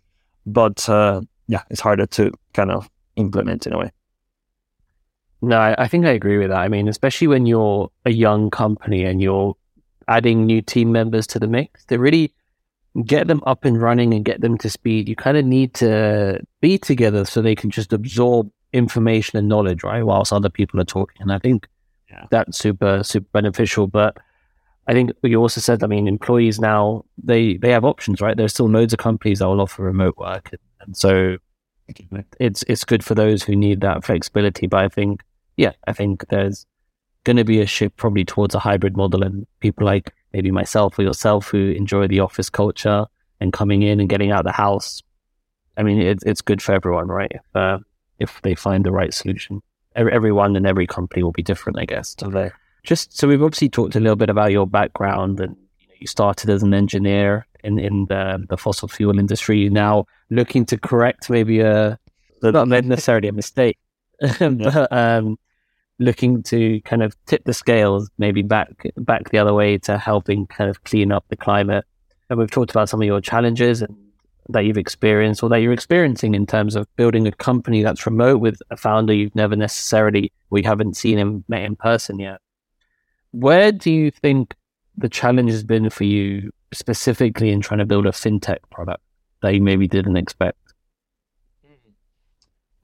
[0.45, 3.91] But uh, yeah, it's harder to kind of implement in a way.
[5.41, 6.59] No, I, I think I agree with that.
[6.59, 9.55] I mean, especially when you're a young company and you're
[10.07, 12.33] adding new team members to the mix, to really
[13.05, 16.39] get them up and running and get them to speed, you kind of need to
[16.59, 20.03] be together so they can just absorb information and knowledge, right?
[20.03, 21.21] Whilst other people are talking.
[21.21, 21.67] And I think
[22.09, 22.25] yeah.
[22.29, 23.87] that's super, super beneficial.
[23.87, 24.17] But
[24.87, 28.35] I think you also said, I mean, employees now, they, they have options, right?
[28.35, 30.51] There's still loads of companies that will offer remote work.
[30.81, 31.37] And, so
[32.39, 34.67] it's, it's good for those who need that flexibility.
[34.67, 35.21] But I think
[35.57, 36.65] yeah, I think there's
[37.23, 40.97] going to be a shift probably towards a hybrid model and people like maybe myself
[40.97, 43.05] or yourself who enjoy the office culture
[43.39, 45.03] and coming in and getting out of the house.
[45.77, 47.31] I mean, it, it's good for everyone, right?
[47.31, 47.79] If, uh,
[48.21, 49.61] if they find the right solution.
[49.95, 52.15] Everyone and every company will be different, I guess.
[52.17, 52.51] So they
[52.83, 56.07] just so we've obviously talked a little bit about your background and you, know, you
[56.07, 59.59] started as an engineer in in the, the fossil fuel industry.
[59.59, 61.99] You're Now looking to correct maybe a
[62.41, 63.77] not necessarily a mistake,
[64.39, 65.37] but um,
[65.99, 70.47] looking to kind of tip the scales maybe back back the other way to helping
[70.47, 71.85] kind of clean up the climate.
[72.29, 73.95] And we've talked about some of your challenges and
[74.49, 78.39] that you've experienced or that you're experiencing in terms of building a company that's remote
[78.39, 82.39] with a founder you've never necessarily we haven't seen him met in person yet.
[83.31, 84.55] Where do you think
[84.97, 89.03] the challenge has been for you specifically in trying to build a fintech product
[89.41, 90.57] that you maybe didn't expect?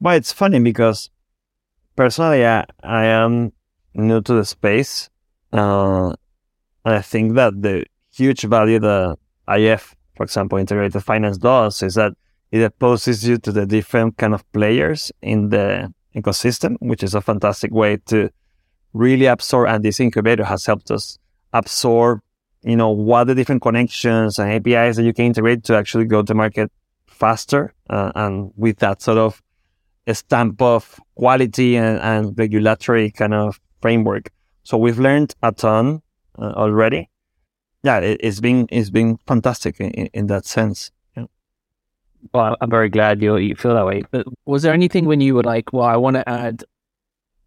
[0.00, 1.10] Well, it's funny because
[1.96, 3.52] personally, I, I am
[3.94, 5.10] new to the space.
[5.52, 6.14] Uh,
[6.84, 9.18] I think that the huge value that
[9.48, 12.12] IF, for example, integrated finance does is that
[12.50, 17.20] it exposes you to the different kind of players in the ecosystem, which is a
[17.20, 18.28] fantastic way to
[18.92, 19.68] really absorb.
[19.68, 21.18] And this incubator has helped us
[21.52, 22.18] absorb,
[22.62, 26.22] you know, what the different connections and APIs that you can integrate to actually go
[26.22, 26.72] to market
[27.06, 27.72] faster.
[27.88, 29.40] Uh, and with that sort of
[30.12, 34.30] stamp of quality and, and regulatory kind of framework.
[34.64, 36.02] So we've learned a ton
[36.36, 37.08] uh, already.
[37.82, 40.90] Yeah, it, has been it's been fantastic in, in that sense.
[41.16, 41.24] Yeah.
[42.32, 44.02] Well, I'm very glad you you feel that way.
[44.10, 46.64] But was there anything when you were like, well, I want to add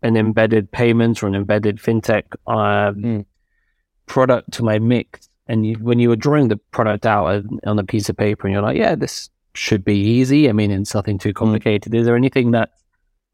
[0.04, 3.26] an embedded payments or an embedded fintech um, mm.
[4.08, 7.84] product to my mix, and you, when you were drawing the product out on a
[7.84, 10.50] piece of paper, and you're like, yeah, this should be easy.
[10.50, 11.38] I mean, it's nothing too hmm.
[11.38, 11.92] complicated.
[11.92, 12.00] Mm.
[12.00, 12.70] Is there anything that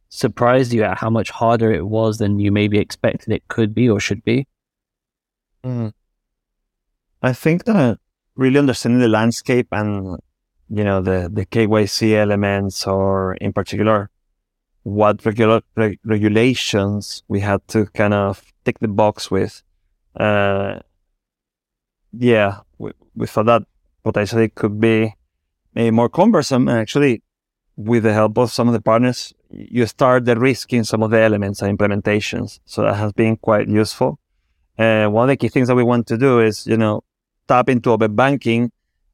[0.09, 3.89] surprised you at how much harder it was than you maybe expected it could be
[3.89, 4.47] or should be?
[5.63, 5.93] Mm.
[7.21, 7.99] I think that
[8.35, 10.19] really understanding the landscape and
[10.69, 14.09] you know the the KYC elements, or in particular,
[14.83, 19.63] what regular reg- regulations we had to kind of tick the box with.
[20.15, 20.79] Uh,
[22.13, 23.63] yeah, we, we thought that
[24.03, 25.13] potentially could be
[25.73, 26.67] maybe more cumbersome.
[26.67, 27.21] And Actually,
[27.75, 31.11] with the help of some of the partners, you start the risk in some of
[31.11, 32.59] the elements and implementations.
[32.65, 34.19] So that has been quite useful.
[34.77, 37.03] Uh, one of the key things that we want to do is, you know,
[37.47, 38.71] tap into open banking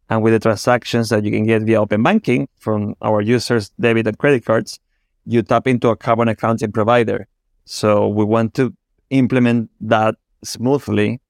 [0.10, 4.08] and with the transactions that you can get via open banking from our users' debit
[4.08, 4.80] and credit cards,
[5.26, 7.28] you tap into a carbon accounting provider.
[7.66, 8.76] So we want to
[9.10, 11.22] implement that smoothly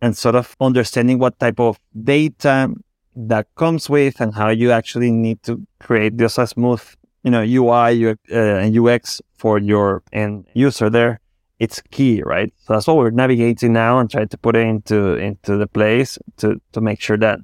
[0.00, 2.72] and sort of understanding what type of data
[3.16, 6.82] that comes with and how you actually need to create just a smooth,
[7.22, 11.19] you know, UI uh, and UX for your end user there.
[11.60, 12.52] It's key, right?
[12.64, 16.18] So that's what we're navigating now and trying to put it into into the place
[16.38, 17.38] to to make sure that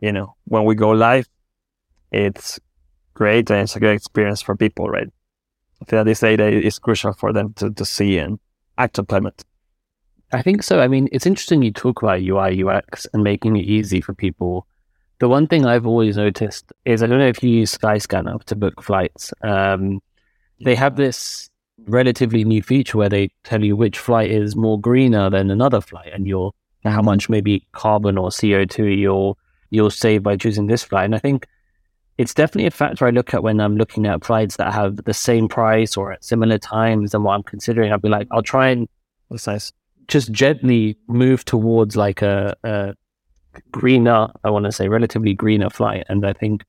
[0.00, 1.26] you know when we go live,
[2.12, 2.60] it's
[3.14, 5.08] great and it's a good experience for people, right?
[5.80, 8.38] I think this data is crucial for them to to see and
[8.78, 9.44] act upon it.
[10.32, 10.80] I think so.
[10.80, 14.66] I mean, it's interesting you talk about UI UX and making it easy for people
[15.22, 18.56] the one thing I've always noticed is I don't know if you use Skyscanner to
[18.56, 19.32] book flights.
[19.42, 20.00] Um,
[20.64, 21.48] they have this
[21.86, 26.12] relatively new feature where they tell you which flight is more greener than another flight,
[26.12, 26.52] and you're
[26.84, 29.38] how much maybe carbon or CO two you'll
[29.70, 31.04] you'll save by choosing this flight.
[31.04, 31.46] And I think
[32.18, 35.14] it's definitely a factor I look at when I'm looking at flights that have the
[35.14, 37.90] same price or at similar times and what I'm considering.
[37.90, 38.88] I'll be like, I'll try and
[39.30, 39.72] that's nice.
[40.08, 42.94] Just gently move towards like a, a
[43.70, 46.04] greener, I want to say, relatively greener flight.
[46.08, 46.64] And I think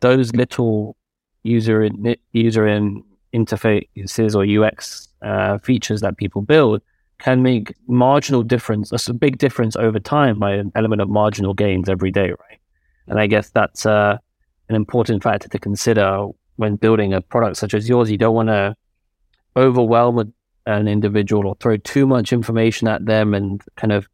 [0.00, 0.96] those little
[1.44, 3.02] user in, user in
[3.34, 6.80] interfaces or UX uh, features that people build
[7.18, 11.88] can make marginal difference, a big difference over time by an element of marginal gains
[11.88, 12.58] every day, right?
[13.06, 14.18] And I guess that's uh,
[14.68, 16.26] an important factor to consider
[16.56, 18.10] when building a product such as yours.
[18.10, 18.76] You don't want to
[19.56, 20.32] overwhelm
[20.66, 24.08] an individual or throw too much information at them and kind of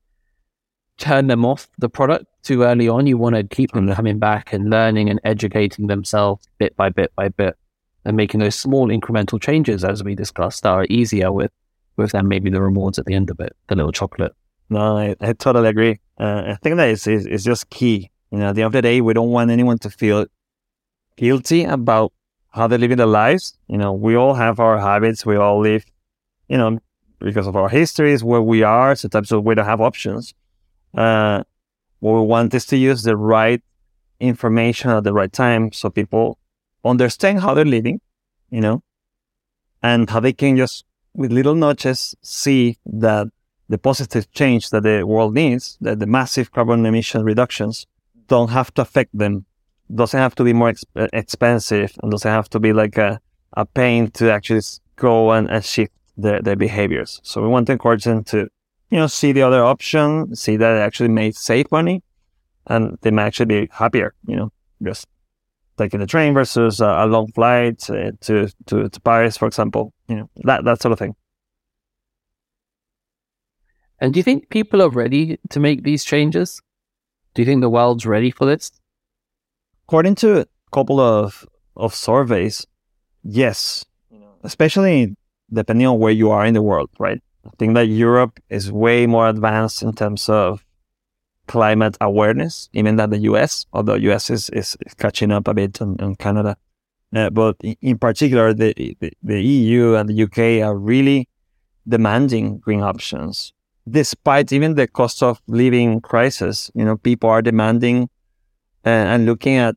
[0.98, 3.06] turn them off the product too early on.
[3.06, 7.12] You want to keep them coming back and learning and educating themselves bit by bit
[7.16, 7.56] by bit
[8.04, 11.52] and making those small incremental changes, as we discussed, are easier with
[11.96, 14.32] with then maybe the rewards at the end of it, the little chocolate.
[14.70, 16.00] No, I, I totally agree.
[16.18, 18.10] Uh, I think that is, is, is just key.
[18.30, 20.26] You know, at the end of the day, we don't want anyone to feel
[21.16, 22.12] guilty about
[22.50, 23.58] how they're living their lives.
[23.68, 25.26] You know, we all have our habits.
[25.26, 25.84] We all live,
[26.48, 26.78] you know,
[27.18, 28.94] because of our histories, where we are.
[28.94, 30.32] Sometimes we don't have options.
[30.96, 31.42] Uh,
[31.98, 33.62] what we want is to use the right
[34.20, 36.38] information at the right time so people
[36.84, 38.00] understand how they're living,
[38.50, 38.82] you know,
[39.82, 43.26] and how they can just with little notches see that
[43.68, 47.86] the positive change that the world needs, that the massive carbon emission reductions
[48.26, 49.44] don't have to affect them,
[49.94, 53.20] doesn't have to be more exp- expensive, and doesn't have to be like a,
[53.54, 54.62] a pain to actually
[54.96, 57.20] go and, and shift their, their behaviors.
[57.22, 58.48] So we want to encourage them to,
[58.90, 62.02] you know, see the other option, see that it actually may save money,
[62.66, 64.52] and they may actually be happier, you know,
[64.82, 65.06] just
[65.80, 69.92] taking the train versus a, a long flight uh, to, to, to Paris, for example,
[70.08, 71.14] you know, that, that sort of thing.
[73.98, 76.60] And do you think people are ready to make these changes?
[77.34, 78.70] Do you think the world's ready for this?
[79.86, 82.66] According to a couple of, of surveys,
[83.22, 83.84] yes,
[84.42, 85.16] especially
[85.52, 87.20] depending on where you are in the world, right?
[87.46, 90.64] I think that Europe is way more advanced in terms of
[91.46, 95.96] climate awareness, even than the US, although US is, is, catching up a bit on,
[96.00, 96.56] on Canada.
[97.14, 101.28] Uh, but in particular, the, the, the, EU and the UK are really
[101.88, 103.52] demanding green options.
[103.88, 108.08] Despite even the cost of living crisis, you know, people are demanding
[108.86, 109.74] uh, and looking at,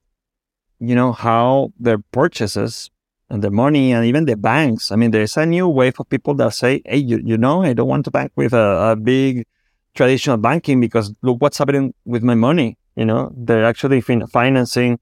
[0.80, 2.92] you know, how their purchases
[3.30, 4.92] and the money and even the banks.
[4.92, 7.74] I mean, there's a new wave of people that say, hey, you, you know, I
[7.74, 9.48] don't want to bank with a, a big
[9.94, 12.78] traditional banking because look what's happening with my money.
[12.96, 15.00] You know, they're actually fin- financing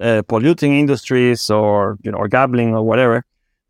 [0.00, 3.24] uh, polluting industries or you know or gambling or whatever.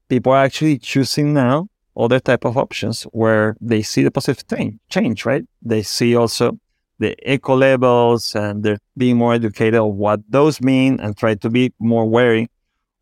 [0.08, 4.78] People are actually choosing now other type of options where they see the positive thing,
[4.88, 5.24] change.
[5.24, 5.44] Right?
[5.62, 6.58] They see also
[6.98, 11.50] the eco labels and they're being more educated on what those mean and try to
[11.50, 12.48] be more wary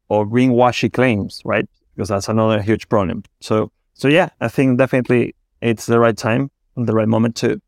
[0.08, 1.42] of greenwashy claims.
[1.44, 1.68] Right?
[1.94, 3.24] Because that's another huge problem.
[3.40, 6.50] So so yeah, I think definitely it's the right time
[6.86, 7.60] the right moment to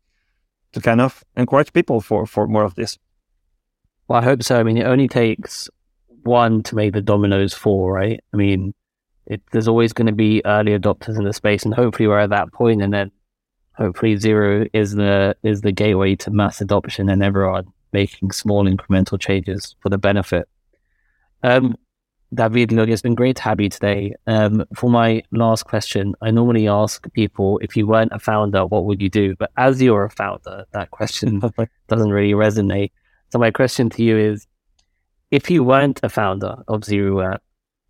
[0.73, 2.97] to kind of encourage people for for more of this.
[4.07, 4.59] Well, I hope so.
[4.59, 5.69] I mean, it only takes
[6.23, 8.19] one to make the dominoes fall, right?
[8.33, 8.73] I mean,
[9.25, 12.29] it, there's always going to be early adopters in the space, and hopefully we're at
[12.31, 13.11] that point, and then
[13.73, 19.19] hopefully Zeru is the is the gateway to mass adoption, and everyone making small incremental
[19.19, 20.47] changes for the benefit.
[21.43, 21.75] Um,
[22.33, 24.15] David, look, it's been great to have you today.
[24.25, 28.85] Um, for my last question, I normally ask people if you weren't a founder, what
[28.85, 29.35] would you do?
[29.35, 31.41] But as you're a founder, that question
[31.89, 32.91] doesn't really resonate.
[33.31, 34.47] So my question to you is,
[35.29, 37.37] if you weren't a founder of Zeru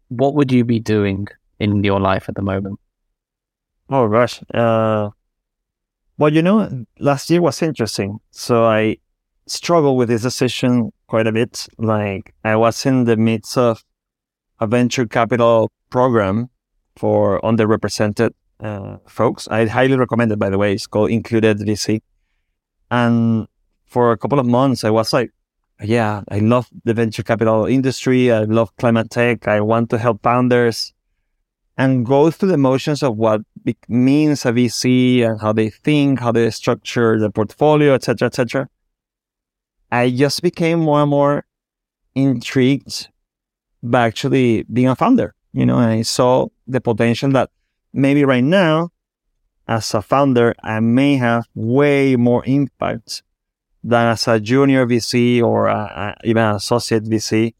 [0.09, 1.27] what would you be doing
[1.59, 2.79] in your life at the moment?
[3.89, 4.41] Oh gosh.
[4.53, 5.09] Uh,
[6.17, 8.19] well, you know, last year was interesting.
[8.31, 8.97] So I
[9.47, 11.67] struggled with this decision quite a bit.
[11.77, 13.83] Like I was in the midst of
[14.61, 16.49] a venture capital program
[16.95, 18.31] for underrepresented
[18.61, 19.47] uh, folks.
[19.47, 20.73] I highly recommend it, by the way.
[20.73, 22.01] It's called Included VC.
[22.91, 23.47] And
[23.85, 25.31] for a couple of months, I was like,
[25.83, 28.31] yeah, I love the venture capital industry.
[28.31, 29.47] I love climate tech.
[29.47, 30.93] I want to help founders
[31.77, 33.41] and go through the motions of what
[33.87, 38.67] means a VC and how they think, how they structure the portfolio, etc., etc.
[39.91, 41.45] I just became more and more
[42.13, 43.07] intrigued
[43.83, 45.33] by actually being a founder.
[45.53, 47.49] You know, and I saw the potential that
[47.93, 48.89] maybe right now,
[49.67, 53.23] as a founder, I may have way more impact
[53.83, 57.53] than as a junior VC or a, a, even an associate VC.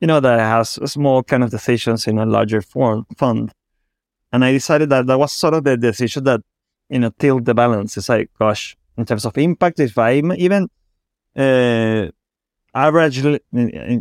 [0.00, 3.52] You know, that has small kind of decisions in a larger form, fund.
[4.32, 6.42] And I decided that that was sort of the decision that,
[6.90, 7.96] you know, tilt the balance.
[7.96, 10.68] It's like, gosh, in terms of impact, if I even
[11.36, 12.10] uh,
[12.76, 13.18] average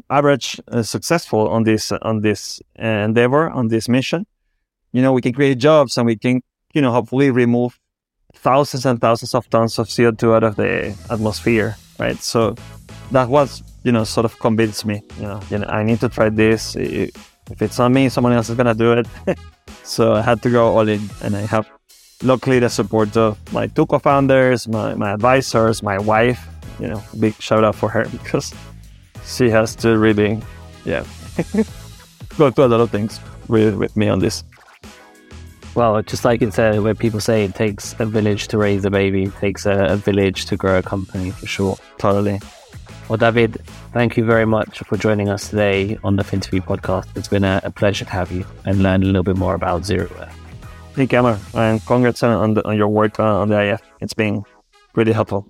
[0.10, 4.26] average uh, successful on this on this uh, endeavor on this mission
[4.92, 6.42] you know we can create jobs and we can
[6.74, 7.80] you know hopefully remove
[8.36, 12.18] thousands and thousands of tons of co2 out of the atmosphere right?
[12.22, 12.56] So
[13.12, 16.10] that was, you know, sort of convinced me, you know, you know, I need to
[16.10, 16.76] try this.
[16.76, 19.08] If it's not me, someone else is gonna do it.
[19.84, 21.70] so I had to go all in, and I have
[22.24, 26.48] luckily the support of my two co-founders, my, my advisors, my wife.
[26.80, 28.54] You know, big shout out for her because
[29.26, 30.42] she has to really,
[30.84, 31.04] yeah,
[32.38, 34.44] go through a lot of things with, with me on this.
[35.76, 38.90] Well, just like it's uh, where people say it takes a village to raise a
[38.90, 41.78] baby, it takes a, a village to grow a company for sure.
[41.98, 42.40] Totally.
[43.10, 43.62] Well, David,
[43.92, 47.06] thank you very much for joining us today on the Finterview podcast.
[47.16, 49.84] It's been a, a, pleasure to have you and learn a little bit more about
[49.84, 50.36] Zeru Earth.
[50.94, 53.82] Thank you, Amar, and congrats on, the, on your work uh, on the IF.
[54.00, 54.44] It's been
[54.96, 55.48] really helpful.